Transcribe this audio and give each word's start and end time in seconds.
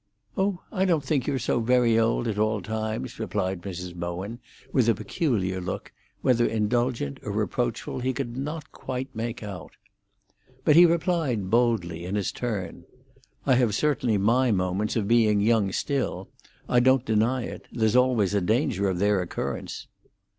"Oh, 0.35 0.61
I 0.71 0.85
don't 0.85 1.03
think 1.03 1.27
you're 1.27 1.37
so 1.37 1.59
very 1.59 1.99
old, 1.99 2.27
at 2.27 2.39
all 2.39 2.63
times," 2.63 3.19
replied 3.19 3.61
Mrs. 3.61 3.93
Bowen, 3.93 4.39
with 4.73 4.89
a 4.89 4.95
peculiar 4.95 5.61
look, 5.61 5.91
whether 6.23 6.43
indulgent 6.43 7.19
or 7.21 7.31
reproachful 7.33 7.99
he 7.99 8.11
could 8.11 8.35
not 8.35 8.71
quite 8.71 9.15
make 9.15 9.43
out. 9.43 9.73
But 10.65 10.75
he 10.75 10.87
replied, 10.87 11.51
boldly, 11.51 12.03
in 12.03 12.15
his 12.15 12.31
turn: 12.31 12.85
"I 13.45 13.53
have 13.53 13.75
certainly 13.75 14.17
my 14.17 14.49
moments 14.51 14.95
of 14.95 15.07
being 15.07 15.39
young 15.39 15.71
still; 15.71 16.29
I 16.67 16.79
don't 16.79 17.05
deny 17.05 17.43
it. 17.43 17.67
There's 17.71 17.95
always 17.95 18.33
a 18.33 18.41
danger 18.41 18.89
of 18.89 18.97
their 18.97 19.21
occurrence." 19.21 19.85